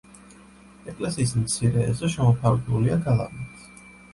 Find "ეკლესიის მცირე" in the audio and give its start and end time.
0.93-1.83